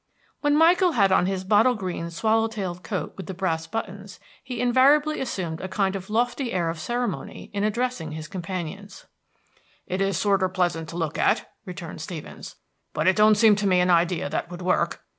When 0.39 0.55
Michael 0.57 0.93
had 0.93 1.11
on 1.11 1.27
his 1.27 1.43
bottle 1.43 1.75
green 1.75 2.09
swallow 2.09 2.47
tailed 2.47 2.81
coat 2.81 3.13
with 3.15 3.27
the 3.27 3.35
brass 3.35 3.67
buttons, 3.67 4.19
he 4.43 4.59
invariably 4.59 5.21
assumed 5.21 5.61
a 5.61 5.71
certain 5.71 6.01
lofty 6.11 6.51
air 6.53 6.69
of 6.71 6.79
ceremony 6.79 7.51
in 7.53 7.63
addressing 7.63 8.13
his 8.13 8.27
companions. 8.27 9.05
"It 9.85 10.01
is 10.01 10.17
sorter 10.17 10.49
pleasant 10.49 10.89
to 10.89 10.97
look 10.97 11.19
at," 11.19 11.51
returned 11.65 12.01
Stevens, 12.01 12.55
"but 12.95 13.07
it 13.07 13.15
don't 13.15 13.35
seem 13.35 13.55
to 13.57 13.67
me 13.67 13.79
an 13.79 13.91
idea 13.91 14.27
that 14.27 14.49
would 14.49 14.63
work. 14.63 15.03